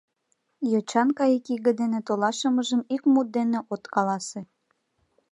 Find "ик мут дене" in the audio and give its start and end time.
2.95-3.59